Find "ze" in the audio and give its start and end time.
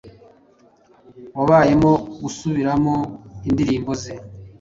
4.01-4.13